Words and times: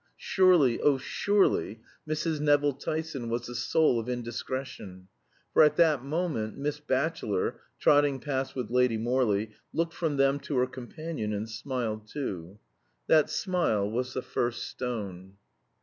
Surely, 0.17 0.81
oh 0.81 0.97
surely, 0.97 1.79
Mrs. 2.09 2.39
Nevill 2.39 2.73
Tyson 2.73 3.29
was 3.29 3.45
the 3.45 3.53
soul 3.53 3.99
of 3.99 4.09
indiscretion; 4.09 5.09
for 5.53 5.61
at 5.61 5.75
that 5.75 6.03
moment 6.03 6.57
Miss 6.57 6.79
Batchelor, 6.79 7.59
trotting 7.77 8.19
past 8.19 8.55
with 8.55 8.71
Lady 8.71 8.97
Morley, 8.97 9.51
looked 9.71 9.93
from 9.93 10.17
them 10.17 10.39
to 10.39 10.57
her 10.57 10.65
companion 10.65 11.33
and 11.33 11.47
smiled 11.47 12.07
too. 12.07 12.57
That 13.05 13.29
smile 13.29 13.87
was 13.91 14.15
the 14.15 14.23
first 14.23 14.63
stone. 14.67 15.35